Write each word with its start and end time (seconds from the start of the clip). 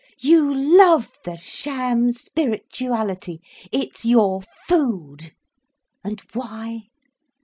You 0.17 0.51
love 0.51 1.19
the 1.23 1.37
sham 1.37 2.11
spirituality, 2.11 3.39
it's 3.71 4.03
your 4.03 4.41
food. 4.67 5.33
And 6.03 6.19
why? 6.33 6.87